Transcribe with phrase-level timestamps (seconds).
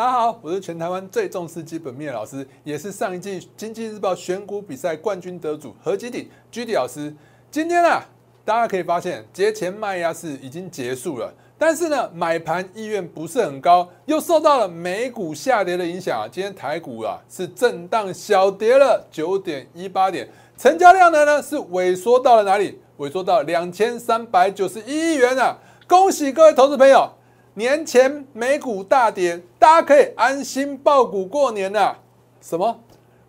[0.00, 7.14] 大家好，我是全台湾最重视基本面的老师，也是上一季经济日报选股比赛冠军得主何基鼎 G D 老师。
[7.50, 8.02] 今天啊，
[8.42, 16.24] 大家可以发现节前卖压是已经结束了，但是呢，买盘意愿不是很高，又受到了美股下跌的影响啊。
[16.32, 20.26] 今天台股啊是震荡小跌了九点一八点，
[20.56, 22.80] 成交量呢呢是萎缩到了哪里？
[22.96, 25.58] 萎缩到两千三百九十一亿元啊！
[25.86, 27.06] 恭喜各位投资朋友。
[27.54, 31.98] 年前美股大跌，大家可以安心爆股过年了。
[32.40, 32.80] 什么？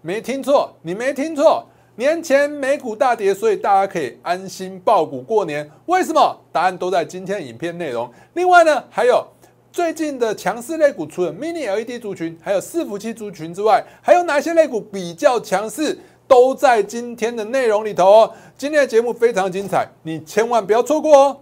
[0.01, 1.67] 没听错，你没听错。
[1.95, 5.69] 年前美股大跌，所以大家可以安心爆股过年。
[5.87, 6.39] 为什么？
[6.51, 8.09] 答案都在今天影片内容。
[8.33, 9.25] 另外呢，还有
[9.71, 15.99] 最近的强势类股，除了 Mini LED 族群，还有伺服器族群之外，还有哪些类股比较强势？
[16.27, 18.31] 都在今天的内容里头哦。
[18.57, 21.37] 今天的节目非常精彩，你千万不要错过哦。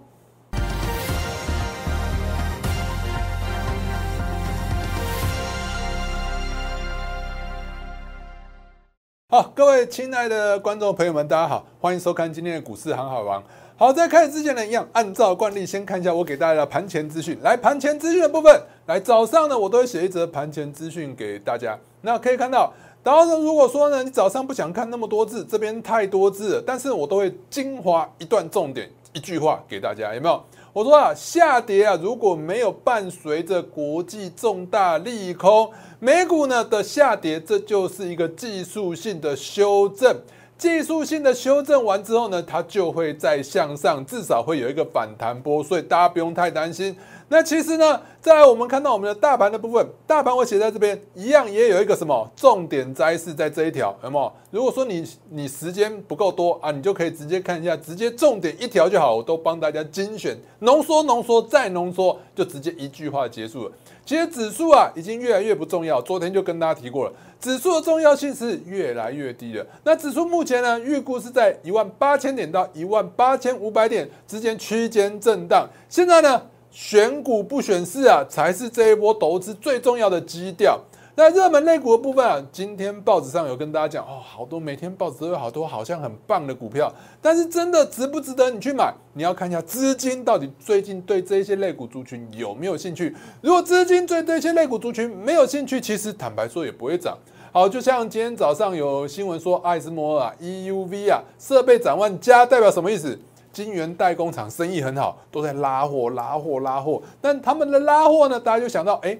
[9.32, 13.44] 好，各位亲爱的观众朋友们，大家好，欢迎收看今天的股市航海王。
[13.77, 17.38] 好，在开始之前呢，一样按照惯例，先看一下我给大家的盘前资讯。
[17.44, 21.77] 来，盘前资讯的部分，来早上呢，我都会写一则盘前资讯给大家。
[22.02, 30.44] 那可以看到，然后呢，如果说呢，你早上不想看那么多字，这边太多字，但是我都会精华一段重点，一句话给大家，有没有？
[30.80, 35.70] 我说啊，下跌啊，如果没有伴随着国际重大利空。
[35.99, 40.16] 美股呢的下跌，这就是一个技术性的修正。
[40.57, 46.96] 技术性的修正完之后呢，它就会再向上，至少会有一个反弹波，所以大家不用太担心。
[47.32, 54.34] 那其实呢，在我们看到我们的大盘的部分，大盘我写在这边，一样也有一个什么重点摘示在这一条，有没有？
[54.49, 63.72] 如果说你你时间不够多啊，你就可以直接看一下，直接重点一条就好，我都帮大家精选、浓缩、浓缩再浓缩，就直接一句话结束了。
[64.03, 66.02] 其实指数啊，已经越来越不重要。
[66.02, 69.63] 昨天就跟大家提过了，指数的重要性是越来越低了。
[69.84, 75.69] 那指数目前呢，预估是在一万八千点到一万八千五百点之间区间震荡。
[75.88, 76.41] 现在呢？
[76.72, 80.80] 选股不选市啊，才是这一波投资最重要的基调。
[81.16, 86.90] 那热门类股的部分啊，今天报纸上有跟大家讲哦，好多每天报纸都有好多好像很棒的股票，
[87.22, 88.94] 但是真的值不值得你去买？
[89.13, 93.13] 你要看一下资金到底最近对这些类股族群有没有兴趣。
[93.41, 97.18] 如果资金对这些类股族群没有兴趣，其实坦白说也不会涨。
[97.51, 103.19] 好，就像今天早上有新闻说，爱斯摩尔 EUV 啊，设备展望加，代表什么意思？
[103.63, 107.01] 晶圆代工厂生意很好，都在拉货、拉货、拉货。
[107.19, 108.39] 但他们的拉货呢？
[108.39, 109.19] 大家就想到，哎，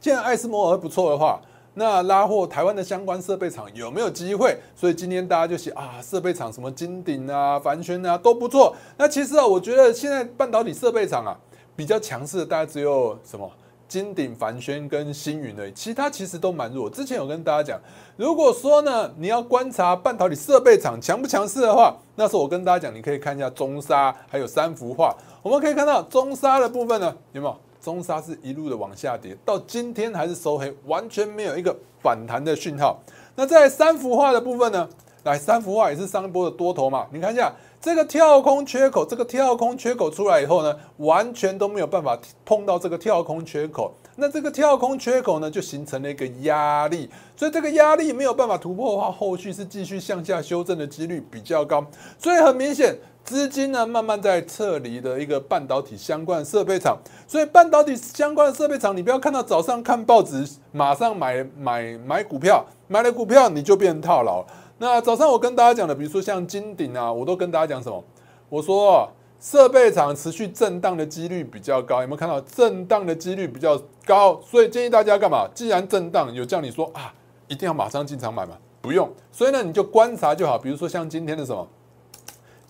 [0.00, 1.40] 既然爱斯摩尔不错的话，
[1.74, 4.58] 那拉货台湾的相关设备厂有没有机会？
[4.74, 8.74] 所以今天大家就写啊，设备厂什么金鼎啊、凡轩啊都不错。
[8.96, 11.38] 那其实啊，我觉得现在半导体设备厂啊
[11.76, 13.48] 比较强势的，大概只有什么？
[13.88, 16.90] 金鼎、凡轩跟星云的，其他其实都蛮弱。
[16.90, 17.80] 之前有跟大家讲，
[18.16, 25.14] 如果说呢，你要观察半导体设备厂强不强势的话，那时候我跟大家讲，你可以看一下中沙还有三幅画。
[25.42, 27.56] 我们可以看到中沙的部分呢，有没有？
[27.80, 33.00] 中沙是一路的往下跌，到今天还是收黑，完全没有一个反弹的讯号。
[33.36, 34.88] 那在三幅画的部分呢？
[35.26, 37.06] 来，三幅画也是上一波的多头嘛？
[37.10, 37.52] 你看一下。
[37.78, 43.94] 这个跳空缺口，这个跳空缺口出来以后呢，完全都没有办法碰到这个跳空缺口。
[44.16, 47.08] 那这个跳空缺口呢，就形成了一个压力。
[47.36, 51.84] 所以这个压力没有办法突破的话，后续是继续向下修正的几率比较高。
[52.18, 56.98] 所以很明显，资金呢慢慢在撤离的一个半导体相关设备厂。
[57.28, 64.44] 所以半导体相关的设备厂，你不要看到早上看报纸，马上买买买股票，买了股票你就变套牢。
[64.78, 68.04] 那早上我跟大家讲的，比如说像金鼎啊，我都跟大家讲什么？
[68.48, 69.10] 我说
[69.40, 74.40] 设备厂持续震荡的几率比较高，有没有看到震荡的几率比较高？
[74.44, 75.48] 所以建议大家干嘛？
[75.54, 77.12] 既然震荡，有叫你说啊，
[77.48, 78.58] 一定要马上进场买吗？
[78.82, 79.10] 不用。
[79.32, 80.58] 所以呢，你就观察就好。
[80.58, 81.66] 比如说像今天的什么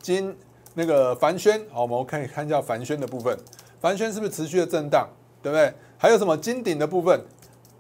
[0.01, 0.37] 金
[0.75, 3.37] 那个凡轩，好，我们可以看一下凡轩的部分，
[3.81, 5.09] 凡轩是不是持续的震荡？
[5.43, 5.73] 对不对？
[5.99, 7.21] 还有什么金鼎的部分？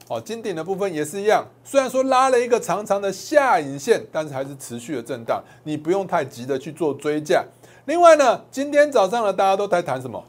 [0.09, 7.45] 哦，金顶的部分也是一样，虽然说拉了一个长长的下影线，但是还是持续的震荡，你不用太急的去做追价。
[7.87, 10.23] 另外呢，今天早上呢，大家都在谈什么？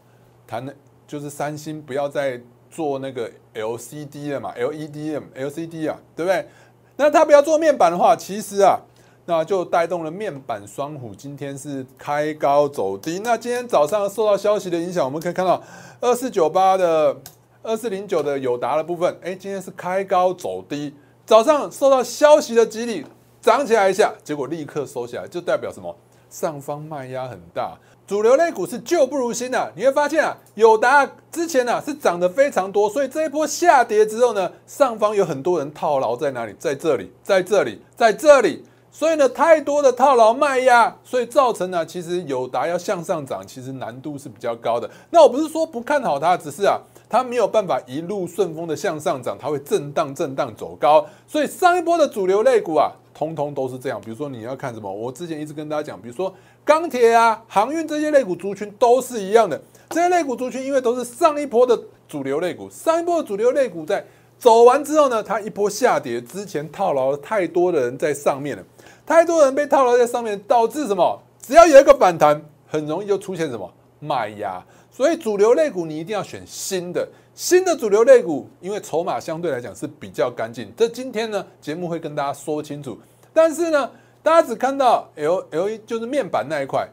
[0.48, 0.74] 谈的
[1.06, 2.42] 就是三星不要再
[2.72, 6.48] 做那个 LCD 了嘛，LEDM、LCD 啊，对不对？
[6.96, 8.80] 那它不要做面板的话，其实啊，
[9.26, 13.20] 那就带动了面板双虎今天是开高走低。
[13.24, 15.62] 那今天早上受到消息的影响，我们可以看到
[16.02, 17.16] 二四九八的。
[17.64, 20.94] 二四零九的友达的部分，哎，今天是开高走低，
[21.26, 23.06] 早上受到消息的激励，
[23.42, 25.94] 涨起来一下，结果立刻收起来，就代表什么？
[26.30, 29.72] 上方卖压很大，主流类股是旧不如新的。
[29.76, 36.54] 你会发现啊，友达之前呢是涨得非常多，所以这一波下跌之后呢，上方有很多人套牢在哪里？
[36.60, 38.64] 在这里，在这里，在这里。
[38.90, 44.90] 所以呢，太多的套牢卖压，所以造成呢，其实友达要向上涨，其实难度是比较高的。
[45.12, 51.06] 那我不是说不看好它，只是啊，它没有办法一路顺风的向上涨，它会震荡震荡走高。
[51.28, 54.00] 所以上一波的主流类股啊，通通都是这样。
[54.02, 56.34] 比如说你要看什么，我之前一直跟大家讲，比如说
[56.66, 59.60] 钢铁啊、航运这些类股族群都是一样的。
[59.90, 64.06] 这些类股族群因为都是上一波的主流类股，上一波的主流类股在
[64.38, 68.64] 走完之后呢，它一波下跌，之前套牢了太多的人在上面了。
[69.06, 71.18] 太多人被套牢在上面，导致什么？
[71.42, 73.72] 只要有一个反弹，很容易就出现什么
[74.02, 74.62] 卖压。
[74.98, 80.74] 所以主流类股你一定要选新的，新的主流类股，因为筹码相对来讲是比较干净。
[80.76, 82.98] 这今天呢节目会跟大家说清楚。
[83.32, 83.88] 但是呢，
[84.24, 86.90] 大家只看到 L L 一就是面板那一块，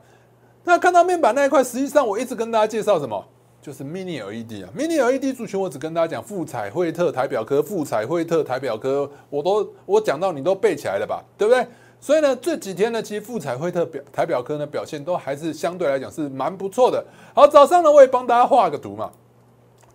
[0.64, 3.24] 那看到面板那一块，实际上我一直跟大家介绍什么？
[3.62, 11.24] 就是 Mini LED 啊，Mini LED 族群，我只跟大家讲富彩惠特台表科，富彩惠特台表科，我都我讲到你都背起来了吧？
[11.38, 11.66] 对不对？
[12.04, 17.02] 所以呢，这几天呢，其实富彩惠特表台表科呢表现都还是相对来讲是蛮不错的。
[17.34, 19.10] 好，早上呢我也帮大家画个图嘛，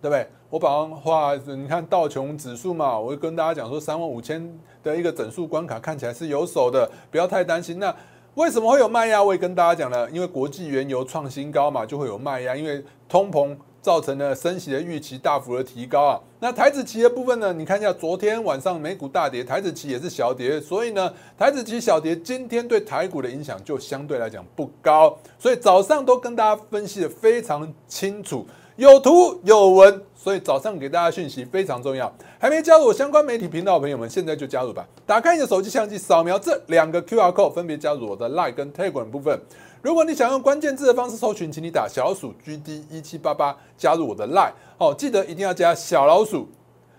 [0.02, 0.26] 对不对？
[0.48, 4.44] 我把画，你看道琼指数嘛，我就跟大家讲说三万五千
[4.82, 7.78] 的一个整数关卡看起来是有手的，不要太担心。
[7.78, 7.94] 那
[8.34, 9.22] 为什么会有卖压？
[9.22, 13.56] 我也跟大家讲了，因为国际原油创新高嘛，就会有卖压，因为通膨。
[13.82, 17.52] 造成了升息的预期大幅的提高啊，那台子期的部分呢？
[17.52, 28.46] 你看一下，昨天晚上美股大跌，台子期也是小跌，所以呢，台子期小跌，今天对台股的影响就相对来讲不高，所以早上都跟大家分析的非常清楚，
[28.76, 32.12] 有图有文，所以早上给大家讯息非常重要。
[32.38, 34.86] 还没加入我相关媒体频道的朋友们，现在就加入吧！
[35.06, 39.40] 打开你的手机相机，扫描这两个 Q R code，分别加入我的 Like 跟 Telegram 部分。
[39.82, 46.46] 如果你想用关键字的方式搜寻，请你打小老鼠 GD 一七八八加入我的 Line 哦，记得一定要加小老鼠。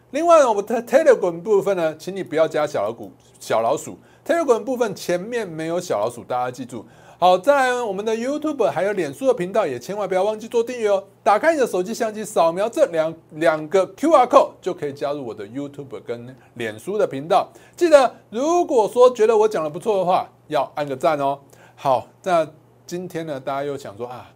[0.09, 6.83] 另外呢，我们的 Telegram 部分呢，请你不要加小老鼠，小老鼠 Telegram 部分前面没有小老鼠，大家记住。
[7.19, 11.03] 好，在我们的 YouTube 还有脸书的频道也千万不要忘记做订阅哦。
[11.21, 17.47] 打开你的手机相机，扫描这两两个 QR code 就可以加入我的 YouTube 跟脸书的频道。
[17.75, 21.37] 记得，如果说觉得我讲的不错的话，要按个赞哦。
[21.75, 22.47] 好，那。
[22.91, 24.29] 今天呢，大家又想说啊，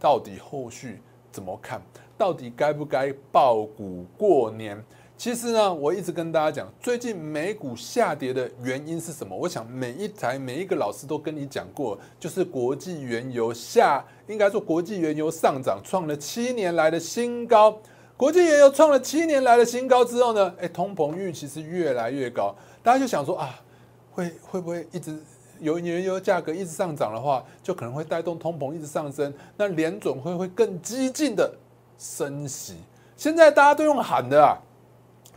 [0.00, 1.80] 到底后续怎么看？
[2.18, 4.84] 到底该不该爆股过年？
[5.16, 9.36] 其实呢，我一直跟大家讲，最近美股下跌的原因是什么？
[9.36, 17.80] 我想每一台每一个老师都跟你讲过，就是国际原油下，应该说国际原油上涨，创了七年来的新高。
[18.16, 23.60] 国际原油创了七年来的新高之后呢，哎，通膨率其实越来越高，大家就想说啊，
[24.10, 25.16] 会会不会一直？
[25.60, 29.32] 油原油价格一直上涨的话，就可能会带动通膨一直上升。
[29.56, 31.52] 那联总会会更激进的
[31.98, 32.76] 升息。
[33.16, 34.56] 现在大家都用喊的啊，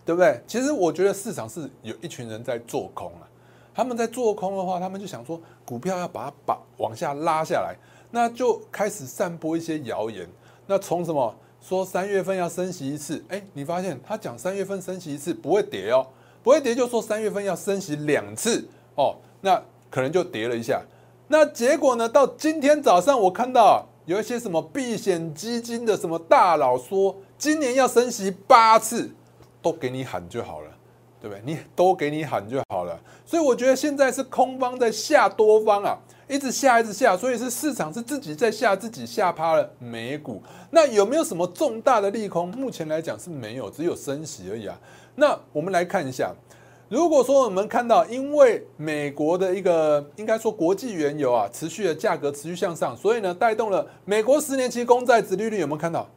[0.06, 0.42] 对不对？
[0.48, 3.28] 其实我觉得市场是有一群人在做空啊。
[3.75, 7.76] 他们在做空的话，他们就想说股票要把它把往下拉下来，
[8.12, 10.30] 那就开始散播一些谣言。
[10.68, 13.24] 那从什么说三月份要升息一次？
[13.30, 16.06] 哎，你发现他讲三月份升息一次不会跌哦，
[16.44, 18.64] 不会跌，就说三月份要升息两次
[18.96, 19.16] 哦。
[19.42, 19.62] 那
[19.94, 20.81] 可能就跌了一下，
[21.28, 22.10] 那结果呢？
[22.10, 29.12] 到今天早上，我看到有一些什么避险基金的什么大佬说，今年要升息八次，
[29.62, 30.72] 都给你喊就好了，
[31.22, 31.44] 对不对？
[31.45, 33.00] 你都给你喊就好了。
[33.23, 35.95] 所以我觉得现在是空方在吓多方啊，
[36.28, 40.42] 一直下一直下，所以是市场是自己在下，自己吓趴了美股。
[40.71, 42.47] 那有没有什么重大的利空？
[42.50, 44.76] 目前来讲是没有，只有升息而已啊。
[45.14, 46.33] 那我们来看一下。
[46.90, 56.07] 如果说我们看到，因为美国的一个应该说国际原油啊持续的价格持续向上，所以呢带动了美国十年期公债殖利率有没有看到？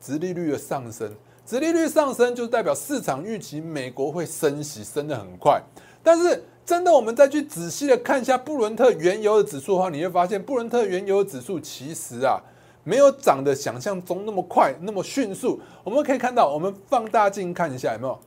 [0.00, 1.12] 殖利率的上升，
[1.44, 5.62] 殖利率上升就代表市场预期美国会升息升得很快。
[6.02, 12.40] 但是真的我们再去仔细的看一下布伦特原油的指数的话，你会发现布伦特原油的指数其实啊
[12.82, 15.60] 没有涨的想象中那么快那么迅速。
[15.84, 18.18] 我们可以看到，我们放大镜看一下有没有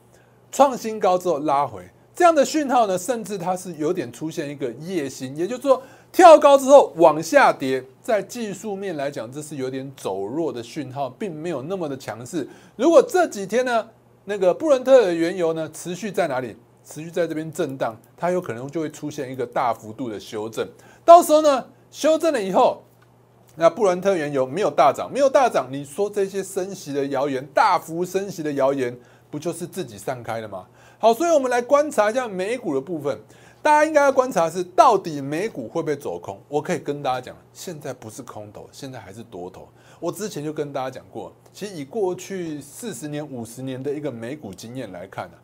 [0.56, 1.82] 创新高之后拉回。
[2.14, 12.48] 这样的讯号呢，甚至它是有点出现一个夜星，也就是说跳高之后往下跌，在技术面来讲，这是有点走弱的讯号，并没有那么的强势。
[12.74, 13.86] 如果这几天呢，
[14.24, 16.56] 那个布伦特的原油呢持续在哪里？
[16.86, 20.66] 持续在这边震荡，它有可能就会出现一个大幅度的修正。
[21.04, 22.82] 到时候呢，修正了以后，
[23.56, 28.96] 那布伦特原油没有大涨，没有大涨，你说这些升息的谣言，大幅升息的谣言，
[29.36, 30.66] 不就是自己散开了吗？
[30.98, 33.20] 好，所以我们来观察一下美股的部分。
[33.62, 36.40] 大家应该要观察是到底美股会不会走空？
[36.48, 39.68] 我可以跟大家讲，现在不是空头，现在还是多头。
[40.00, 45.36] 我之前就跟大家讲过，其实以过去四十年、五十年的一个美股经验来看呢，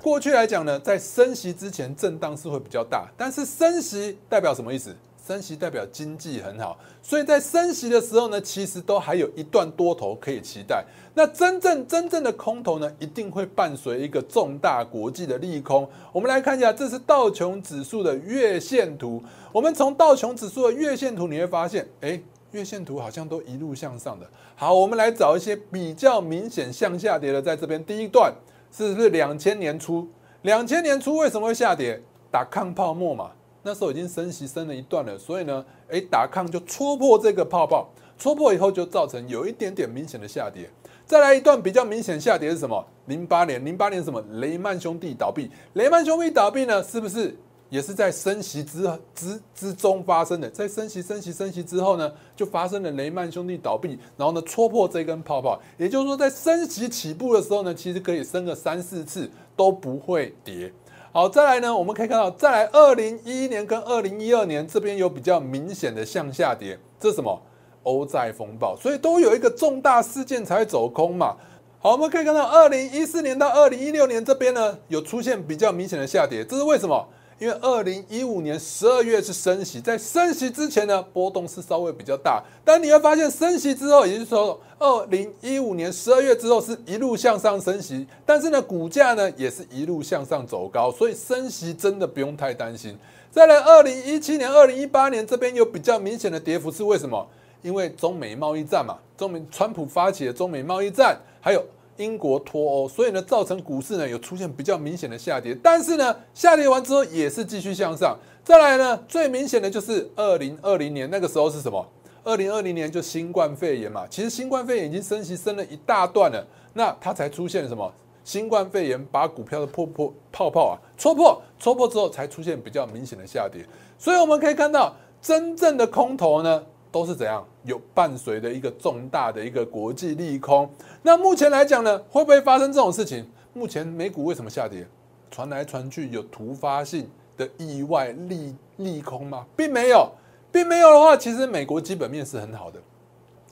[0.00, 4.96] 过去来讲呢，在升息之前震荡是会比较大，但是升息代表什么意思？
[5.28, 10.82] 升息代表经济很好，所以在升息的时候呢，其实都还有一段多头可以期待。
[11.12, 15.86] 那真正真正的空头呢，一定会伴随一个重大国际的利空。
[16.14, 19.22] 我们来看一下，这是道琼指数的月线图。
[19.52, 22.18] 我们从道琼指数的月线图，你会发现，哎，
[22.52, 24.26] 月线图好像都一路向上的。
[24.56, 28.32] 好，我们来找一些比较明显向下跌的，在这边第一段
[28.72, 30.08] 是不是两千年初？
[30.40, 32.00] 两千年初为什么会下跌？
[32.30, 33.32] 打抗泡沫嘛。
[33.68, 37.86] 那时候已经升息升了一段了，所以呢，哎，打抗就戳破这个泡泡，
[38.18, 40.70] 戳破以后就造成有一点点明显的下跌。
[41.04, 42.82] 再来一段比较明显下跌是什么？
[43.04, 44.24] 零八年，零八年什么？
[44.40, 45.50] 雷曼兄弟倒闭。
[45.74, 47.36] 雷曼兄弟倒闭呢，是不是
[47.68, 50.48] 也是在升息之之之中发生的？
[50.48, 55.60] 在升息、升息、升息之后呢，就发生了雷曼兄弟倒闭，然后呢，戳破这根泡泡。
[55.76, 60.72] 也就是说，在升息起步的时候呢，其实可以升个三四次都不会跌。
[61.10, 67.40] 好，再来呢，我们可以看到，再来二零一一年跟二零一二年这边有比较明显的向下跌，这是什么？
[67.84, 71.34] 欧债风暴，所以都有一个重大事件才会走空嘛。
[71.80, 77.08] 好，我们可以看到二零一四年到二零一六年这边呢，有出现比较明显的下跌，这是为什么？
[77.38, 82.42] 因为二零一五年十二月是升息，在升息之前呢，波动是稍微比较大。
[82.64, 92.98] 但你会发现升息之后，也就是说二零一五年十二月之后是一路向上升息，但是呢，股价呢也是一路向上走高，所以升息真的不用太担心。
[93.30, 97.24] 再来，二零一七年、二零一八年这边有比较明显的跌幅，是为什么？
[97.62, 101.64] 因为中美贸易战嘛，中美川普发起的中美贸易战，还有。
[101.98, 108.18] 英国脱欧，所以呢，造成股市呢有出现比较明显的下跌，但是呢，下跌完之后也是继续向上。
[108.42, 111.86] 再来呢，最明显的就是二零二零年那个时候是什么？
[112.24, 117.92] 二零二零年就新冠肺炎嘛，其实新冠肺炎已经升息升了一大段了，那它才出现什么？
[118.24, 123.64] 新冠肺炎把股票的破破泡泡啊戳破，戳破之后才出现比较明显的下跌。
[123.98, 126.62] 所以我们可以看到，真正的空头呢。
[126.90, 130.68] 都是怎样有伴随的一个重大的一个国际利空。
[131.02, 133.24] 那目前来讲呢，会不会发生这种事情？
[133.52, 134.86] 目前美股为什么下跌？
[135.30, 139.46] 传来传去有突发性的意外利利空吗？
[139.56, 140.10] 并没有，
[140.50, 142.80] 并没有的话，其实美国基本面是很好的。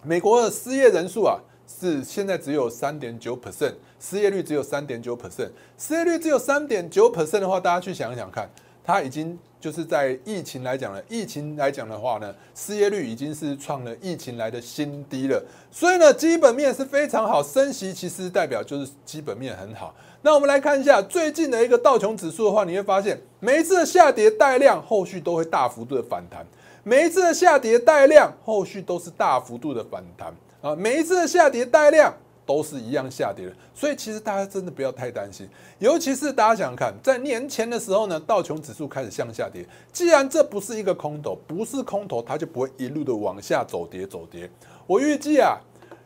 [0.02, 8.48] 美国的失业人数啊，是现在只有三点九 percent，失业率只有三点九 percent，失业率只有三点九 percent 的话，大家去想一想看。
[8.84, 15.42] 它已经就是在疫情来讲了，疫情来讲的话呢，失业率已经是创了疫情来的新低了。
[15.70, 19.94] 所以呢，基本面是非常好，升息其实代表就是基本面很好。
[20.22, 26.44] 那我们来看一下最近的一个道琼指数的话，你会发现每一次的下跌带量，后续都会大幅度的反弹；
[26.82, 30.74] 每一次的下跌带量，后续都是大幅度的反弹啊！
[30.76, 32.14] 每一次的下跌带量。
[32.46, 35.48] 都是一样下跌的，所以其实大家真的不要太担心，
[35.80, 39.66] 尤其是大家想想看，在年前的时候呢，道琼指数开始向下跌。
[39.92, 44.48] 既然这不是一个空头，不是空头，它就不会一路的往下走跌走跌。
[44.86, 45.58] 我预计啊，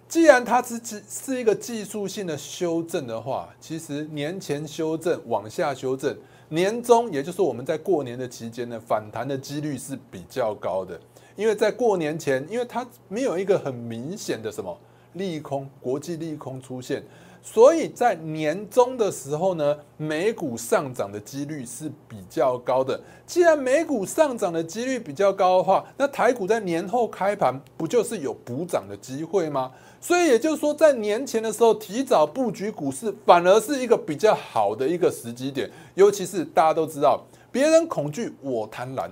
[0.08, 6.16] 既然它是是是一个技术性的修正的话，其实年前修正往下修正，
[6.48, 10.98] 年终也就是我们在过年的期间呢，反弹的几率是比较高的，
[11.36, 14.74] 因为在过年前，因为它没有一个很明显的什么。
[15.14, 17.02] 利空，国际利空出现，
[17.42, 23.00] 所以在年终的时候呢，美股上涨的几率是比较高的。
[23.26, 29.72] 既然美股上涨的几率比较高的话，那台股在年后开盘不就是有补涨的机会吗？
[30.00, 35.70] 所以也就是说，在年前的时候提早布局股市，反而是一个比较好的一个时机点。
[35.94, 39.10] 尤其是大家都知道，别人恐惧，我贪婪。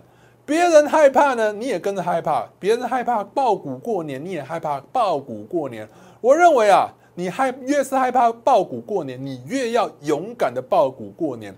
[0.48, 5.86] 别人害怕呢，你也跟着害怕；别人害怕爆股过年，你也害怕爆股过年。
[6.22, 11.54] 我认为啊，你害越是害怕爆股过年，你越要勇敢的爆股过年。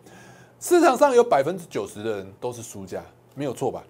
[0.59, 3.01] 市场上有百分之九十的人都是输家，
[3.37, 3.85] 没有错吧？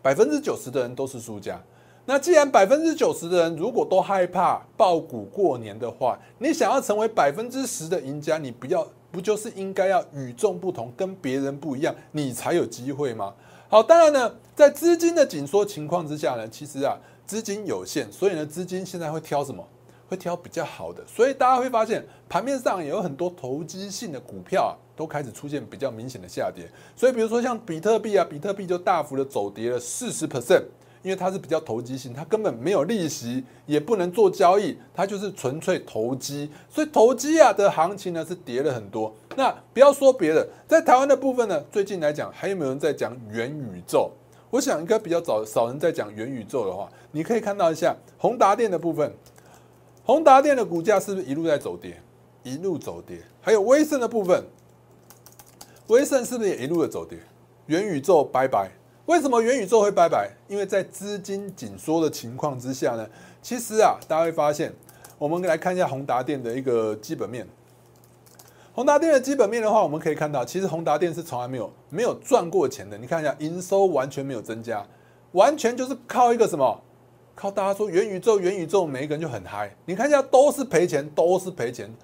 [0.00, 1.60] 百分之九十的人都是输家。
[2.04, 13.34] 那既然百分之九十的人如果都害怕爆股过年的话，你想要成为百分之十的赢家，你不要不就是应该要与众不同，跟别人不一样，你才有机会吗？
[13.72, 19.66] 好，当然呢，在资金的紧缩情况之下呢，其实啊，资金有限，所以呢，资金现在会挑什么？
[20.06, 21.02] 会挑比较好的。
[21.06, 26.70] 所以大家会发现，盘面上也有很多投机性的股票啊，都开始出现比较明显的下跌。
[26.94, 30.64] 所以，比如说像比特币啊，比特币就大幅的走跌了四十 percent，
[31.02, 36.48] 因为它是比较投机性，它根本没有利息，也不能做交易，它就是纯粹投机。
[36.68, 39.12] 所以投机啊的行情呢是跌了很多。
[39.36, 44.10] 那不要说别的，在台湾的部分呢，最近来讲还有没有人在讲元宇宙？
[44.50, 49.12] 我想应该比较早少人在讲元宇宙的话，你可以看到一下宏达电的部分，
[50.04, 52.00] 宏达电的股价是不是一路在走跌，
[52.42, 53.18] 一路走跌？
[53.40, 54.44] 还有威盛的部分，
[55.86, 57.18] 威盛是不是也一路的走跌？
[57.66, 58.70] 元宇宙拜拜。
[59.12, 60.30] 为什么元宇宙会拜拜？
[60.48, 63.06] 因为在资金紧缩的情况之下呢，
[63.42, 64.72] 其实啊，大家会发现，
[65.18, 67.46] 我们来看一下宏达电的一个基本面。
[68.72, 72.96] 宏达电的基本面的话，我们可以看到，其实宏达电是从来没有没有赚过钱的。
[72.96, 74.82] 你看一下，营收完全没有增加，
[75.32, 76.80] 完全就是靠一个什么？
[77.34, 79.70] 靠大家说元宇宙，元宇宙，每一个人就很嗨。
[79.84, 81.94] 你看一下，都是赔钱，都是赔钱，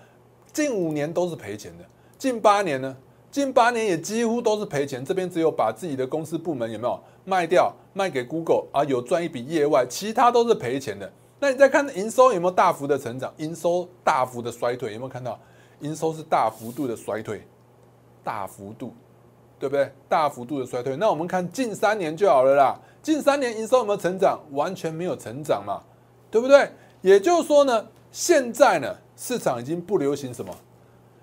[0.53, 1.85] 近五年都是赔钱的，
[2.19, 2.95] 近八年呢？
[3.31, 11.11] 近八年也几乎都是赔钱，这边只有把自己的公司部门有没有卖掉，卖给 Google 啊，有赚一笔业外，其他都是赔钱的。
[11.39, 13.33] 那你再看营收有没有大幅的成长？
[13.37, 15.39] 营收大幅的衰退，有没有看到？
[15.81, 17.47] 营收是大幅度的衰退，
[18.25, 18.93] 大幅度，
[19.59, 19.93] 对不对？
[20.09, 20.97] 大幅度的衰退。
[20.97, 24.41] 那我们看近三年就好了啦，近三年营收有没有成长？
[24.53, 25.81] 完全没有成长嘛，
[26.31, 26.69] 对不对？
[27.03, 30.53] 也就是说呢，现在呢，市场已经不流行什么？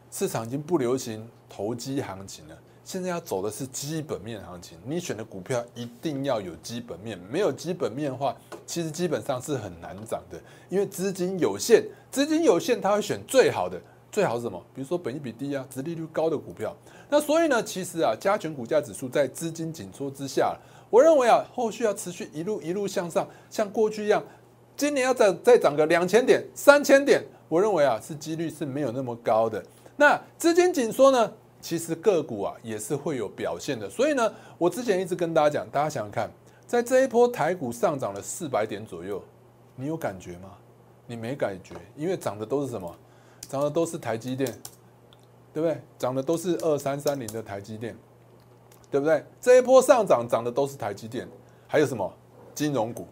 [0.09, 1.27] 市场已经不流行。
[1.55, 4.77] 投机行情了，现在要走的是基本面行情。
[4.85, 8.35] 你选的股票一定要有基本面，没有基本面的话，
[8.65, 10.37] 其实基本上是很难涨的。
[10.67, 11.81] 因为资金有限，
[12.11, 13.81] 资金有限，他会选最好的，
[14.11, 14.61] 最好是什么？
[14.73, 16.75] 比如说本益比低啊，殖利率高的股票。
[17.09, 20.53] 那所以呢，其实啊，加权股价指数在资金紧缩之下，
[20.89, 24.21] 我认为啊，后续要持续一路一路向上，像过去一样，
[24.75, 29.63] 今年要再再涨个两千点、三千点，我认为啊，是几率是没有那么高的。
[29.95, 31.31] 那资金紧缩呢？
[31.65, 36.29] 其实个股啊也是会有表现的，所以呢，我之前一直跟大家讲，大家想想看，
[36.67, 39.19] 在这一波台股上涨了四百点左右，
[39.75, 40.51] 你有感觉吗？
[41.07, 42.95] 你没感觉，因为涨的都是什么？
[43.49, 44.47] 涨的都是台积电，
[45.51, 45.81] 对不对？
[45.97, 47.97] 涨的都是二三三零的台积电，
[48.91, 49.25] 对不对？
[49.41, 51.27] 这一波上涨涨的都是台积电，
[51.65, 52.13] 还有什么
[52.53, 53.07] 金融股？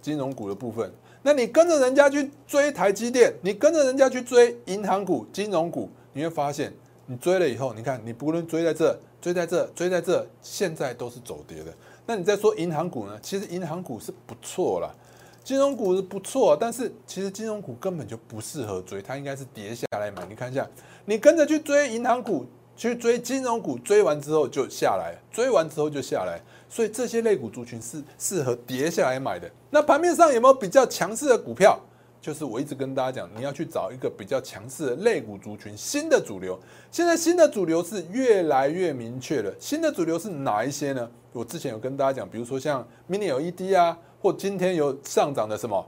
[0.00, 0.88] 金融股的部分，
[1.20, 6.72] 那你跟着人家去追台积电，你跟着人家去追银行股、金融股，你会发现。
[7.10, 11.72] 你追了以后，你看你不论追在这、追在这、追在这，现在都是走跌的。
[12.04, 13.18] 那你再说银行股呢？
[13.22, 14.94] 其实银行股是不错了，
[15.42, 20.26] 金融股是不错，但是其实金融股根本就不适合追，它应该是跌下来买。
[20.28, 20.68] 你看一下，
[21.06, 22.44] 你跟着去追银行股，
[22.76, 29.50] 去追金融股，追完之后就下来，追完之后就下来，所以这些类股族群是适合跌下来买的。
[29.70, 31.80] 那盘面上有没有比较强势的股票？
[32.20, 36.58] 就是我一直跟大家讲，你要去找一个比较强势的类股族群，新的主流。
[36.90, 39.54] 现在新的主流是越来越明确了。
[39.60, 41.08] 新的主流是哪一些呢？
[41.32, 45.86] 我之前有跟大家讲，比如说像 Mini LED 啊，或今天有上涨的什么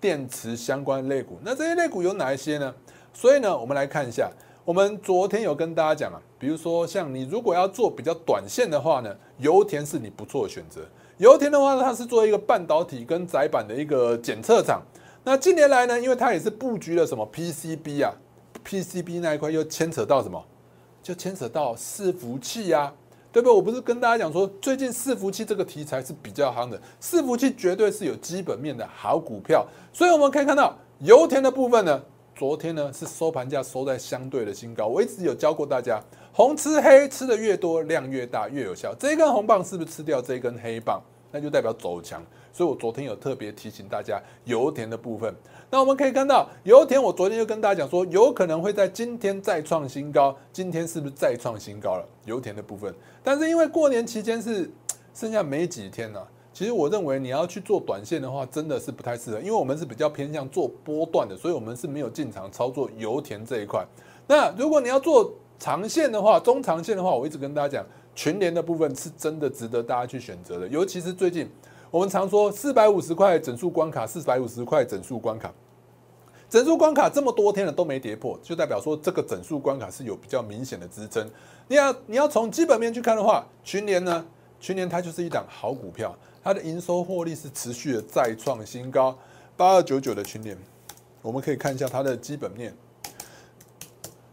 [0.00, 1.38] 电池相关类股。
[1.42, 2.74] 那这些类股有哪一些呢？
[3.12, 4.30] 所以呢，我们来看一下。
[4.64, 10.80] 我们昨天有跟大家讲啊，比如说像你如果要做比较短线的话呢，油田是你不错的选择。
[11.18, 14.82] 油田的话呢，它是做一个半导体跟载板的一个检测厂。
[15.22, 18.14] 那近年来呢，因为它也是布局了什么 PCB 啊
[18.64, 20.42] ，PCB 那一块又牵扯到什么，
[21.02, 22.92] 就牵扯到伺服器啊，
[23.30, 23.54] 对不对？
[23.54, 29.66] 我不是跟大家讲说，最近伺服器这个题材是比较夯的，伺服器绝对是有基本面的好股票。
[29.92, 32.02] 所以我们可以看到油田的部分呢，
[32.34, 34.86] 昨天呢是收盘价收在相对的新高。
[34.86, 36.02] 我一直有教过大家，
[36.32, 38.94] 红吃黑吃的越多，量越大越有效。
[38.98, 42.24] 这一根红棒是不是吃掉这一根黑棒，那就代表走强。
[42.52, 45.34] 所以我昨天有特别提醒大家油田的部分。
[45.72, 50.36] 那我们可以看到油田，我昨天就跟大家讲说，有可能会在今天再创新高。
[50.52, 52.04] 今天是不是再创新高了？
[52.24, 54.68] 油田的部分，但是因为过年期间是
[55.14, 63.86] 剩下没几天了，其实我认为你要去做短线的话，真的是不太适合，因为我们是比较偏向做波段的，所以我们是没有进场操作油田这一块。
[64.26, 67.86] 那如果你要做长线的话，中长线的话，我一直跟大家讲，
[68.16, 71.48] 群联的部分是真的值得大家去选择的，尤其是最近。
[71.90, 75.52] 我们常说四百五十块整数关卡，四百五十块整数关卡，
[76.48, 81.28] 整数关卡这么多天了都没跌破，就代表说这个整数关卡是有比较明显的支撑。
[81.66, 84.24] 你要你要从基本面去看的话，群联呢，
[84.60, 89.18] 群联它就是一档好股票，它的营收获利是持续的再创新高，
[89.56, 90.56] 八二九九的群联，
[91.22, 92.72] 我们可以看一下它的基本面。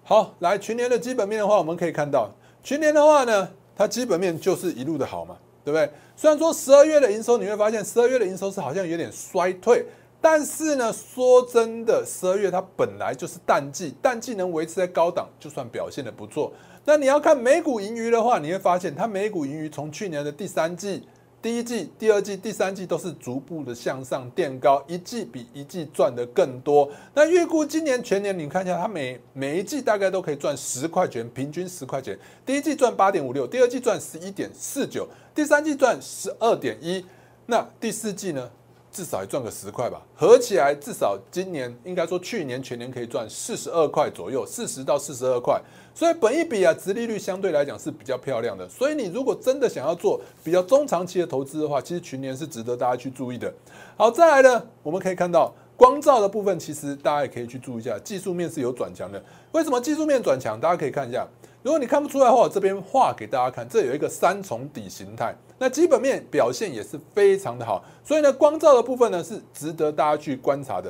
[0.03, 2.29] 好，来群联的基本面的话，我们可以看到
[2.63, 5.35] 群联的话呢，它基本面就是一路的好嘛。
[5.67, 5.91] 对不对？
[6.19, 9.85] 虽然说十二月的营收，你会发现十二月的营收是好像有点衰退，
[10.19, 16.51] 但是呢，说真的，十二月它本来就是淡季，淡季能维持在高档，就算表现的不错。
[16.85, 21.07] 那你要看美股盈余的话，你会发现它美股盈余从去年的第三季
[21.39, 26.89] 第一季、第二季、第三季都是逐步的向上垫高，一季比一季赚的更多。
[27.13, 32.17] 那预估今年全年，你看一下，它每每一季大概都可以赚十块钱，平均十块钱。
[32.45, 37.05] 第一季赚八点五六，第二季赚十一点四九，第三季赚十二点一，
[37.45, 38.49] 那第四季呢？
[38.91, 45.61] 至少也赚个十块吧，合起来至少今年应该说去年全年可以赚四十二块左右，四十到四十二块。
[45.93, 48.67] 所以本一比啊，殖利率相对来讲是比较漂亮的。
[48.69, 53.51] 所以你如果真的想要做比较中长期的投资的话，其实群年是值得大家去注意的。
[53.95, 59.23] 好，再来呢，我们可以看到光照的部分，其实大家也可以去注意一下，技术面是有转强的。
[59.51, 60.59] 为什么技术面转强？
[60.59, 61.27] 大家可以看一下。
[61.67, 70.89] 如果你看不出来的话，我这边画给大家看，这有一个三重底形态，那基本面表现也是非常的好，所以呢，光照的部分呢是值得大家去观察的。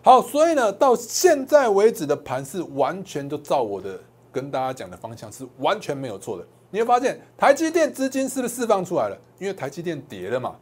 [0.00, 3.98] 好，所以呢，到现在为止的盘是完全都照我的
[4.30, 6.46] 跟大家讲的方向是完全没有错的。
[6.70, 9.18] 你会发现台积电资金是不是释放出来了？
[9.40, 10.54] 因为台积电跌了嘛，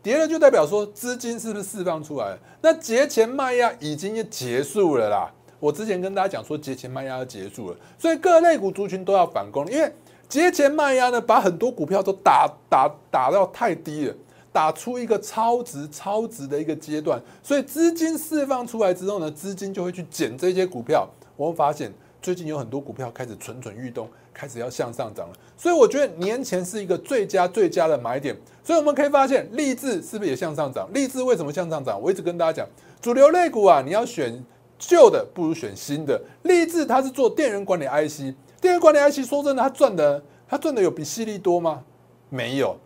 [0.00, 2.38] 跌了就代表说资金是不是释放出来了？
[2.62, 5.32] 那节前卖压已经结束了啦。
[5.60, 9.92] 我之前跟大家讲说，节前卖压要结束了，所以各类股族群都要反攻，因为
[10.26, 14.14] 节前卖压呢，把很多股票都打打打到太低了，
[14.50, 21.06] 打出一个超值超值的一个阶段，所以资金释放出来之后呢，资金就会去捡这些股票。
[21.36, 21.92] 我们发现
[22.22, 28.34] 最近有很多股票开始蠢蠢欲动，开始要向上涨了，所以我觉得年前是一个最佳最佳的买点。
[28.64, 30.88] 所以我们可以发现，励志是不是也向上涨？
[30.94, 32.00] 励志为什么向上涨？
[32.00, 32.66] 我一直跟大家讲，
[33.02, 34.42] 主流类股啊，你要选。
[34.80, 36.20] 旧的不如选新的。
[36.42, 41.84] 立志它是做电源管理 IC，电源管理 IC 说真的，它赚的它赚的有比犀利多吗？
[42.28, 42.76] 没有，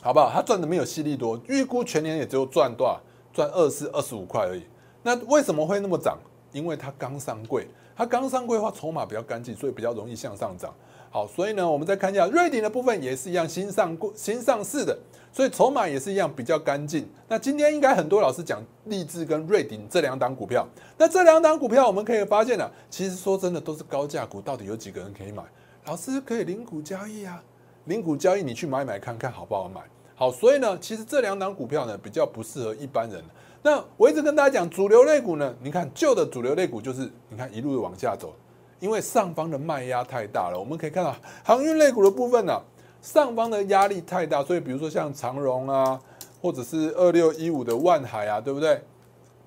[0.00, 0.30] 好不好？
[0.32, 3.00] 它赚的没有犀利多，预估全年也只有赚多少？
[3.32, 4.62] 赚二四二十五块而已。
[5.02, 6.18] 那为什么会那么涨？
[6.50, 10.74] 因为它刚上柜，它刚上柜的话，筹码比较干净，所以比较容易向上涨。
[11.10, 14.98] 好，所以呢，我们再看一下瑞鼎的部分，也是一样新上过新上市的。
[15.32, 17.08] 所以筹码也是一样比较干净。
[17.28, 20.66] 那今天应该很多老师讲立志跟瑞鼎这两档股票。
[20.96, 25.42] 那这两档股票我们可以发现呢，其实说真的都是高价股，到底有几个人可以买？
[25.84, 27.42] 老师可以零股交易啊，
[27.84, 29.80] 零股交易你去买买看看好不好买？
[30.14, 33.22] 好，所以呢，其实这两档股票呢比较不适合一般人。
[33.62, 38.34] 那我一直跟大家讲主流类股呢，你看旧的主流类股就是你看一路的往下走，
[38.80, 40.58] 因为上方的卖压太大了。
[40.58, 41.14] 我们可以看到
[41.44, 42.60] 航运类股的部分呢。
[43.00, 46.00] 上方的压力太大，所以比如说像长荣啊，
[46.42, 48.80] 或者是二六一五的万海啊，对不对？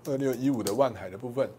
[0.08, 1.50] 二六一五的万海的部分，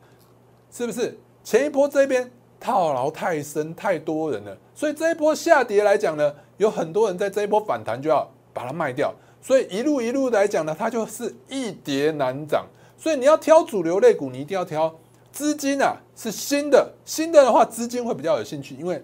[0.71, 2.29] 是不是前一波这边
[2.59, 12.67] 套牢太深，太多人了，所以这一波下跌来讲呢，有很多人在这一波反弹就要把它卖掉，所以一路一路来讲呢，它就是一跌难涨。
[12.97, 14.93] 所以你要挑主流类股，你一定要挑
[15.31, 19.03] 资金啊是新的，新的的话资金会比较有兴趣，因为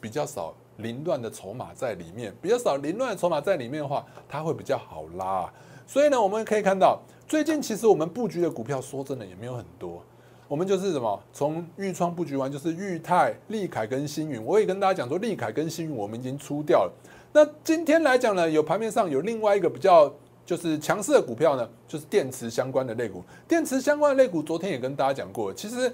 [0.00, 0.54] 比较少。
[0.78, 5.50] 凌乱的筹码在里面比较少，凌乱的筹码在里面的话，它会比较好拉。
[5.86, 10.02] 所以呢，我们可以看到，最近其实我们布局的股票，说真的也没有很多。
[10.48, 14.44] 我们就是什么，从豫创布局完，就是裕泰、利凯跟星云。
[14.44, 16.92] 我也跟大家讲说，利凯跟星云我们已经出掉了。
[17.32, 20.12] 那今天来讲呢，有盘面上有另外一个比较
[20.44, 23.22] 就是强势的股票呢，就是电池相关的类股。
[23.48, 25.92] 电池相关的类股，昨天也跟大家讲过，其实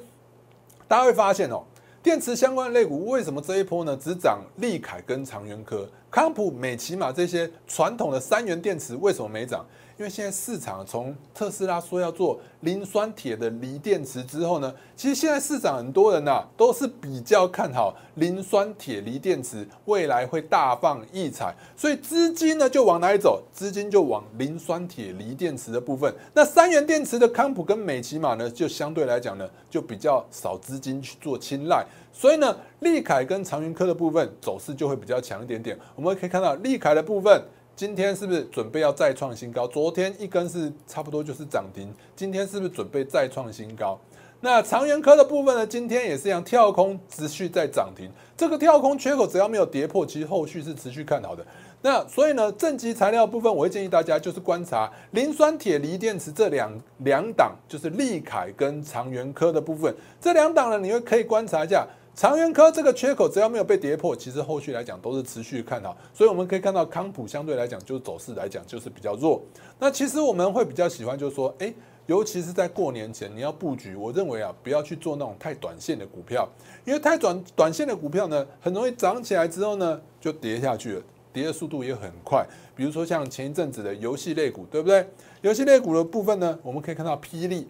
[0.86, 1.62] 大家会发现哦。
[2.02, 3.96] 电池相关类股为什么这一波呢？
[3.96, 9.64] 只涨利凯跟长源科、康普、美骑马这些传统的三元电池为什么没涨？
[10.02, 23.40] 因为现在市场从特斯拉说要做磷酸铁的锂电池之后呢，其实现在市场很多人呐都是比较看好磷酸铁锂电池未来会大放异彩，所以资金呢就往哪里走？
[23.52, 26.12] 资金就往磷酸铁锂电池的部分。
[26.34, 35.78] 那三元电池的康普跟美骑马呢，就相对来讲呢就比较少资金去做青睐，所以呢利凯跟长云科的部分走势就会比较强一点点。
[35.94, 37.40] 我们可以看到利凯的部分。
[37.74, 39.66] 今天是不是准备要再创新高？
[39.66, 43.98] 昨天一根是差不多就是涨停，今天是不是准备再创新高？
[44.40, 45.66] 那长源科的部分呢？
[45.66, 51.44] 今天也是一样跳空持续在涨停，这个跳空缺口只要没有跌破，其实后续是持续看好的。
[51.80, 61.86] 那所以呢，正极材料部分，我会建议大家就是观察磷酸铁锂电池这两两档，就是利凯跟长源科的部分，这两档呢，你会可以观察一下。
[62.14, 69.42] 长源科这个缺口只要没有被跌破，其实后续来讲都是持续看好，所以我们可以看到康普相对来讲就是走势来讲就是比较弱。
[69.78, 71.72] 那其实我们会比较喜欢就是说，哎，
[72.04, 76.46] 尤其是在过年前你要布局，我认为啊不要去做那种太短线的股票，
[76.84, 82.46] 因为太短短线的股票呢，很容易涨起来之后呢就跌下去了，跌的速度也很快。
[82.76, 85.08] 比如说像前一阵子的游戏类股，对不对？
[85.40, 87.66] 游戏类股的部分呢，我们可以看到霹雳，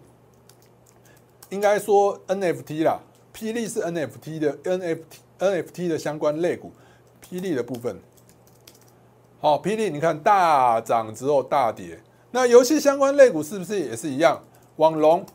[1.49, 2.99] 应该说 NFT 啦。
[3.33, 4.99] 霹雳是 NFT 的 NFT
[5.39, 6.71] NFT 的相关类股，
[7.21, 7.99] 霹雳的部分，
[9.41, 11.99] 好，霹雳你看大涨之后大跌，
[12.31, 14.41] 那游戏相关类股是不是也是一样？
[14.77, 15.25] 网龙，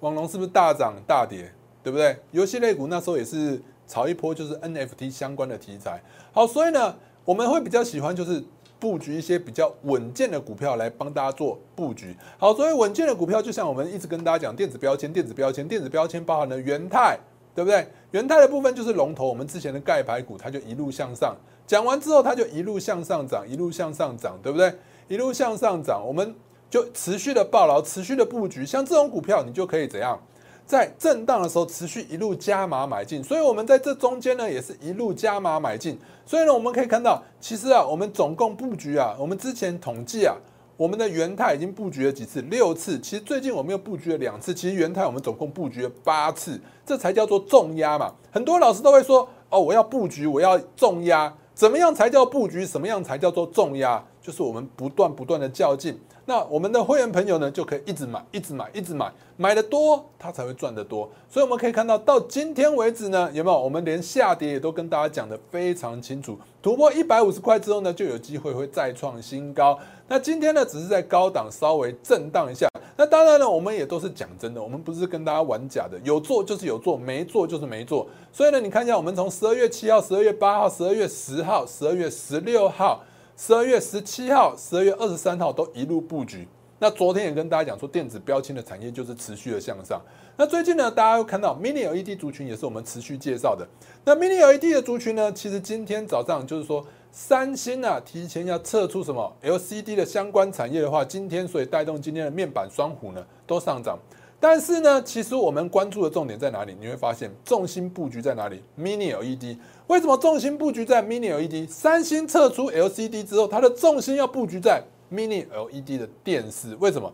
[0.00, 1.52] 网龙是不是大涨大跌？
[1.82, 2.18] 对不对？
[2.32, 6.02] 游戏类股那时候也是炒一波，就是 NFT 相关的题材。
[6.32, 8.42] 好，所以呢，我们会比较喜欢就是
[8.78, 12.14] 布局一些比较稳健的股票来帮大家做布局。
[12.38, 17.18] 好，所以稳健的股票就像我们一直跟大家讲，电子标签，电子标签，电子标签包含了元泰，
[17.54, 17.86] 对不对？
[18.10, 21.34] 元泰的部分就是龙头，我们之前的钙牌股，它就一路向上。
[21.66, 24.72] 讲完之后，它就一路向上涨，一路向上涨，对不对？
[25.08, 26.34] 一路向上涨，我们
[26.68, 28.64] 就持续的抱牢，持续的布局。
[28.66, 30.20] 像这种股票，你就可以怎样？
[30.66, 35.96] 在震荡的时候持续一路加码买进，所以我们在这中间呢也是一路加码买进。
[36.26, 40.34] 所以呢，我们可以看到，其实啊，我们总共布局啊，我们之前统计啊，
[40.76, 42.42] 我们的元泰已经布局了几次？
[42.42, 42.98] 六次。
[42.98, 44.52] 其实最近我们又布局了两次。
[44.52, 48.12] 其实元泰我们总共布局了八次，这才叫做重压嘛。
[48.32, 52.66] 很多老师都会说，哦，我要布局，我要重压，怎么样才叫布局？
[52.66, 54.04] 什么样才叫做重压？
[54.20, 55.96] 就是我们不断不断的较劲。
[56.28, 61.08] 那我们的会员朋友呢，就可以一直买，一直买，一直买，买的多，他才会赚得多。
[61.30, 63.56] 所以我们可以看到，到今天为止呢，有没有？
[63.56, 66.36] 我们连下跌也都跟大家讲的非常清楚。
[66.60, 69.78] 突破一百五十块之后呢，就有机会会再创新高。
[70.08, 72.68] 那今天呢，只是在高档稍微震荡一下。
[72.96, 75.96] 那当然了，我们也都是讲真的，我们不是跟大家玩假的。
[76.02, 78.04] 有做就是有做，没做就是没做。
[78.32, 83.04] 所以呢，你看一下，我们从十二月七号、十二月八号、十二月十号、十二月十六号。
[83.36, 86.48] 十二月十七号、十二月二十三号都一路布局。
[86.78, 90.00] 那昨天也跟大家讲说，电子标签的产业就是持续的向上。
[90.38, 93.66] 那最近呢，大家又看到 Mini LED 族群也是我们持续介绍的。
[94.04, 103.98] 那 Mini LED 的族群呢，其实今天早上就是说，三星啊提前要测出什么 LCD 的相关产业的话，今天所以带动今天的面板双虎呢都上涨。
[104.38, 106.76] 但是呢，其实我们关注的重点在哪里？
[106.78, 109.58] 你会发现重心布局在哪里？Mini LED。
[109.86, 111.68] 为什么重心布局在 Mini LED？
[111.68, 116.74] 三星撤出 LCD 之后，它的重心要布局在 Mini LED 的电视。
[116.80, 117.12] 为什么？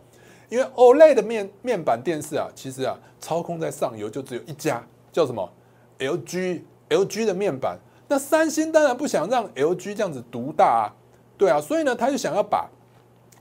[0.49, 5.49] 因为 OLED 的面面板电视啊，其实啊，操控在上游就只有一家，叫什么
[5.99, 6.63] ？LG。
[6.89, 7.79] LG 的面板。
[8.09, 10.85] 那三星当然不想让 LG 这样子独大啊，
[11.39, 12.69] 对啊，所以呢，他就想要把。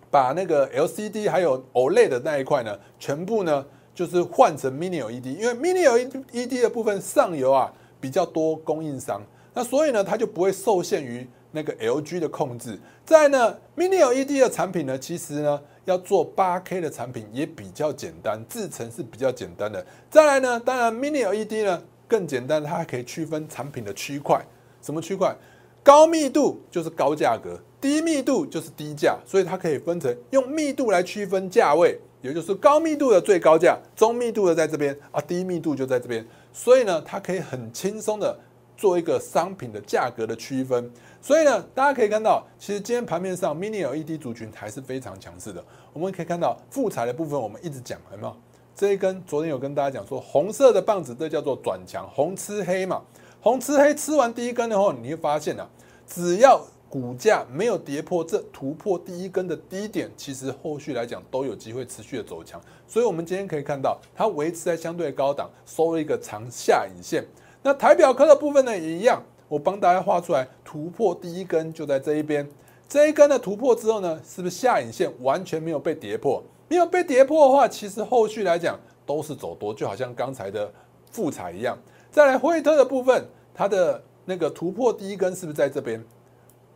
[0.09, 3.65] 把那个 LCD 还有 OLED 的那一块呢，全部呢
[3.95, 9.21] 就是换成 Mini LED，因为 Mini LED 的部分上游啊比较多供应商，
[9.53, 12.77] 那所以呢它就不会受限于那个 LG 的控制。
[13.05, 19.85] 再呢，Mini LED 的产品呢，其实呢要做 8K 的产品也比较简单，制成是比较简单的。
[20.09, 24.43] 再来呢，当然 Mini LED 呢更简单，它还可以区分产品的区块，
[24.81, 25.35] 什么区块？
[25.83, 27.59] 高密度就是高价格。
[27.81, 36.23] 低密度就是低价，所以它可以分成用密度来区分价位，也就是高密度的最高价，中密度的在这边啊，低密度就在这边。
[36.53, 38.37] 所以呢，它可以很轻松的
[38.75, 40.91] 做一个商品的价格的区分。
[41.21, 45.63] 所以呢，大家可以看到，其实今天盘面上 Mini LED 族群还是非常强势的。
[45.93, 48.35] 我们可以看到复彩的部分，我们一直讲，有没有？
[48.73, 53.01] 这一根昨天有跟大家讲说，红色的棒子这叫做转强，红吃黑嘛，
[53.39, 55.69] 红吃黑吃完第一根的话，你会发现啊，
[56.07, 56.59] 只要
[56.91, 62.59] 股价没有跌破这突破第一根的低点，其实后续来讲都有机会持续的走强。
[62.85, 67.23] 所以，我们今天可以看到它维持在相对高档，收了一个长下影线。
[67.63, 72.45] 那台表科的部分呢，也一样，我帮大家画出来，突破第一根就在这一边。
[72.89, 76.43] 这一根的突破之后呢，是不是下影线完全没有被跌破？
[76.67, 80.69] 没有被跌破的话，其实后续来讲都是走多，就好像刚才的
[81.09, 81.77] 复彩一样。
[82.11, 86.03] 再来惠特的部分，它的那个突破第一根是不是在这边？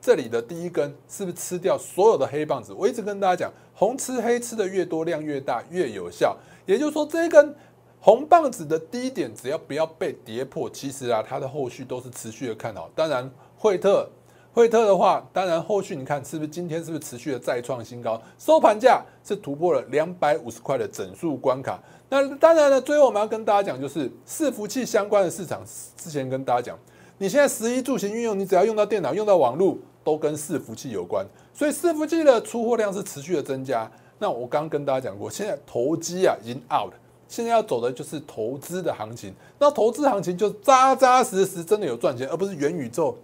[0.06, 2.72] 这里的第一根是不是吃掉所有的黑棒子？
[2.72, 6.38] 我一直跟大家讲，红吃黑吃的越多，量越大，越有效。
[6.68, 7.56] 也就是说，这一根
[8.00, 12.88] 红棒子的低点只要不要被跌破，其实啊，它的后续都是持续的看好。
[12.94, 14.08] 当然，惠特，
[14.54, 18.22] 惠特的话，当然后续你看是不是今天是不是持续的再创新高？
[18.38, 21.80] 收盘价是突破了两百五十块的整数关卡。
[22.10, 25.64] 那当然呢，最后我们要跟大家讲，就是伺服器相关的市场，
[25.98, 26.78] 之前跟大家讲，
[27.18, 29.76] 你现在十一住行运用，你只要用到电脑，用到网络。
[30.06, 33.92] 都跟伺服器有关，所以伺服器的出货量是持续的增加。
[34.20, 39.34] 那我刚跟大家讲过，现在投机啊已经 out，了现在要走的就是投资的行情。
[39.58, 43.18] 那投资行情就扎扎实实，真的有赚钱，而不是元宇宙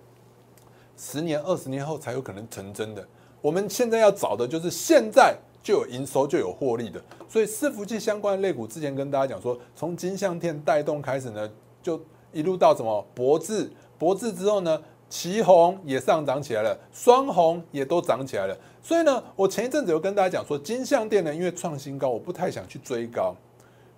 [0.98, 3.08] 十年、二十年后才有可能成真的。
[3.42, 7.00] 我们现在要找的就是现在就有营收、就有获利的。
[7.30, 11.48] 所以伺服器相关的类股，之前跟大家讲说，从金相店带动开始呢，
[11.84, 12.02] 就
[12.34, 14.82] 一路到什么博智，博智之后呢？
[15.12, 18.58] 旗红也上涨起来了，双红也都涨起来了。
[18.82, 23.36] 所以呢，我前一阵子有跟大家讲说，金相店呢，因为创新高，我不太想去追高，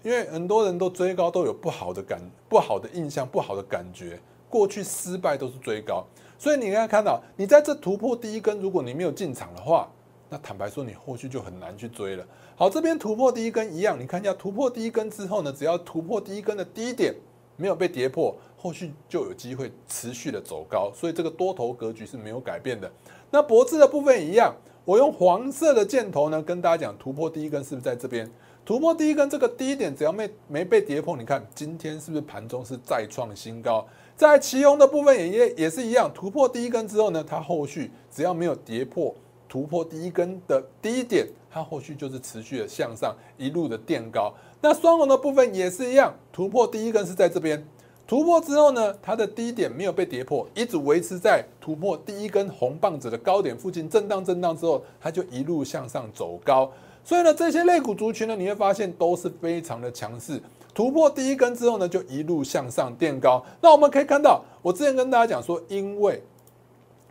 [0.01, 4.19] 因为很多人都追高都有不好的感、不好的印象、不好的感觉。
[4.49, 6.03] 过去失败都是追高，
[6.37, 9.87] 所以你应该看到，你在这突破第一根，如果你没有进场的话，
[10.29, 12.25] 那坦白说，你后续就很难去追了。
[12.55, 17.13] 好，这边突破第一根一样，你看一下突破第一根之后呢，只要突破第一根的低点
[17.55, 22.91] 没有被跌破，后续就有机会持续的走高，所以这个多头格局是没有改变的。
[23.31, 24.53] 那脖子的部分一样，
[24.85, 28.29] 我用黄色的箭头呢，跟大家讲突破第一根是不是在这边？
[28.65, 33.85] 突破第一根这个低点，只要没没被跌破，你看今天是不是盘中是再创新高？
[34.15, 39.13] 在旗红的部分也也也是一样，突破第一根之后呢，它后续只要没有跌破
[39.49, 44.33] 突破第一根的低点，它后续就是持续的向上一路的垫高。
[44.63, 47.61] 那双红的部分也是一样，突破第一根是在这边，
[48.07, 56.71] 突破之后呢，它的低点没有被跌破，一直维持在突破第一根红棒子的高点附近震荡震荡之后，它就一路向上走高。
[57.03, 60.41] 所以呢，这些类股族群呢，你会发现都是非常的强势。
[60.73, 63.43] 突破第一根之后呢，就一路向上垫高。
[63.59, 66.23] 那我们可以看到，我之前跟大家讲说，因为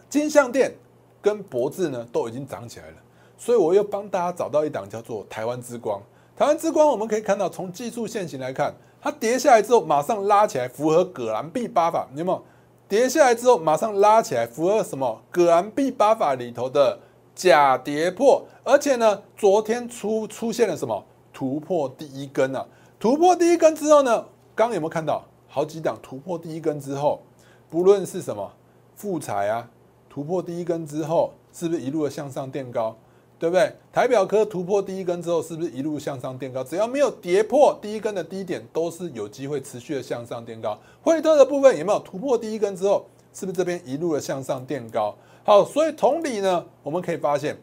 [0.09, 0.73] 金相店
[1.21, 2.97] 跟博智呢都已经涨起来了，
[3.37, 6.01] 所以我又帮大家找到一档叫做台湾之光。
[6.37, 12.43] 台湾之光，我们可以看到，从技术线型来看，它跌下来之后马上拉起来，符合葛兰碧八法，你有没有？
[12.89, 15.23] 跌下来之后马上拉起来，符合什么？
[15.31, 16.99] 葛兰碧八法里头的。
[17.35, 22.67] 假跌破，而且呢，昨天出出现了什么突破第一根啊？
[23.01, 24.19] 突破第一根之后呢，
[24.55, 27.23] 刚刚有没有看到好几档突破第一根之后，
[27.71, 28.53] 不论是什么
[28.95, 29.67] 富彩啊，
[30.11, 32.95] 突破第一根之后，是不是一路的向上垫高？
[33.43, 33.75] 对不对？
[33.93, 36.63] 台表科突破第一根之后，是不是一路向上垫高？
[36.63, 40.79] 只要没有跌破第一根的低点，都是有机会持续的向上垫高。
[41.03, 45.13] 惠特的部分有没有突破第一根之后，是不是这边一路的向上垫高？
[45.43, 47.59] 好，所以同理呢，我们可以发现，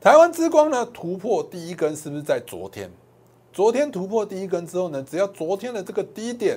[0.00, 2.88] 台湾之光呢突破第一根是不是在昨天？
[3.52, 6.56] 昨天突破第一根之后呢，只要昨天的这个低点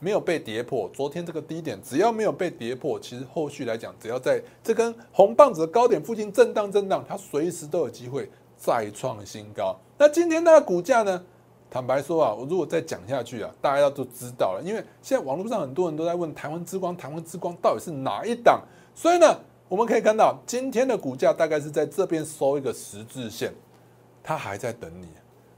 [0.00, 9.78] 没有被跌破，昨天这个低点只要没有被跌破，其实后续来讲，只要在这根红棒子的高点附近震荡震荡，它随时都有机会再创新高。
[9.96, 11.24] 那今天它的股价呢？
[11.70, 18.62] 坦白说啊，我如果再讲下去啊，大家要都知道了，因为现在网络上很多人都在问台湾之光，台湾之光到底是哪一档？
[18.94, 19.26] 所以呢。
[19.68, 23.52] 我们可以看到，今天的股价大概是在这边收一个十字线，
[24.22, 25.06] 它还在等你，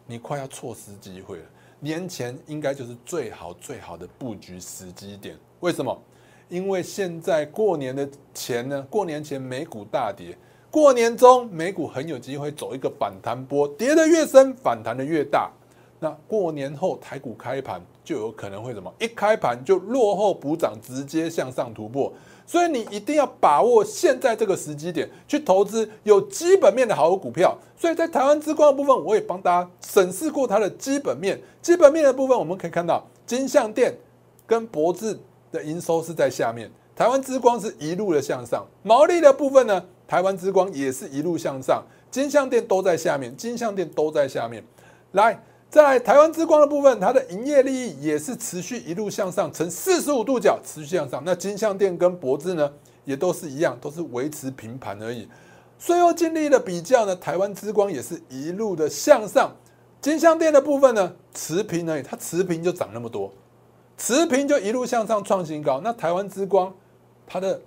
[0.05, 1.45] 你快要错失机会了。
[1.81, 5.37] 年前应该就是最好最好的布局时机点。
[5.61, 5.99] 为什么？
[6.49, 10.37] 因为现在过年的前呢，过年前美股大跌，
[10.71, 15.51] 过年中美股很有机会走一个反弹波，跌得越深，反弹的越大。
[15.99, 18.93] 那过年后台股开盘就有可能会什么？
[18.99, 22.13] 一开盘就落后补涨，直接向上突破。
[22.51, 27.57] 所以你一定要把握现在这个时机点去投资有基本面的好股票。
[27.77, 31.41] 所以在台湾之光的部分，我也帮大家审视过它的基本面。
[31.63, 33.97] 基本面的部分，我们可以看到金相店
[34.49, 35.17] 跟博智
[35.53, 38.67] 的营收是在下面，台湾之光是一路的向上。
[38.83, 44.65] 毛利的部分呢，台湾之光也是一路向上，金相店都在下面，金相店都在下面。
[45.13, 45.41] 来。
[45.71, 51.23] 在台湾之光的部分，它的营业利益也是持续一路向上，呈四十五度角持续向上。
[51.25, 52.73] 那金相店跟博智呢，
[53.05, 55.29] 也都是一样，都是维持平盘而已。
[55.79, 59.53] 税后净利的比较呢，台湾之光也是一路的向上，
[60.01, 63.33] 金相店的部分呢持平而已，它持平就涨那么多，
[63.97, 65.81] 持平就一路向上创新高。
[65.85, 66.75] 那台湾之光
[67.27, 67.61] 它的。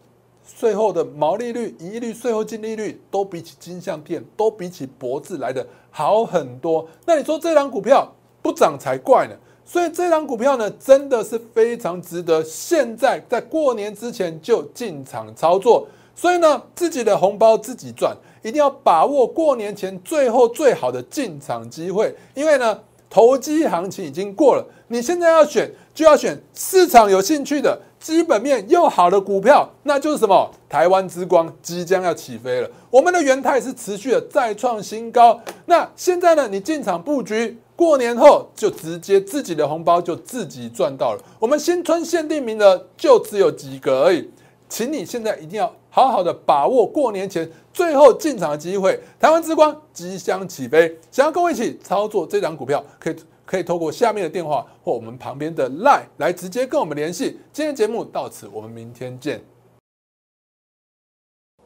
[0.46, 6.86] 税后的毛利率、盈利率、税后净利率都比起金相店、都比起博智来的好很多。
[7.06, 9.36] 那你说这张股票不涨才怪呢？
[9.64, 15.88] 所以这张股票呢，真的是非常值得现在在过年之前就进场操作。
[16.16, 22.14] 所以呢，自己的红包自己赚，一定要把握过年前最后最好的进场机会。
[22.34, 22.78] 因为呢，
[23.10, 27.80] 投机行情已经过了，你现在要选就要选市场有兴趣的。
[28.04, 30.52] 基本面又好的股票，那就是什么？
[30.68, 32.70] 台湾之光即将要起飞了。
[32.90, 35.40] 我们的元泰是持续的再创新高。
[35.68, 36.46] 那现在呢？
[36.50, 41.24] 你进场布局，过年后就直接自己的红包就自己赚到了。
[41.40, 44.30] 我们新春限定名额就只有几个而已，
[44.68, 49.00] 请你现在一定要好好的把握过年前最后进场的机会。
[49.18, 53.16] 台湾之光即将起飞，想要跟我一起操作这张股票，可以。
[53.54, 57.40] 可以透过下面的电话或我们旁边的 Line 来直接跟我们联系。
[57.52, 59.40] 今天节目到此，我们明天见。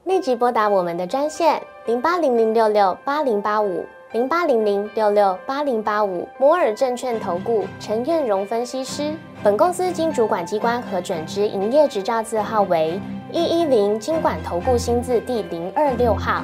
[0.04, 9.16] 立即拨打我们的专线零八零零六六八零八五零八零零六六八零八五摩尔证券投顾陈彦荣分析师。
[9.42, 13.00] 本公司经主管机关核准之营业执照字号为
[13.32, 16.44] 一一零金管投顾新字第零二六号。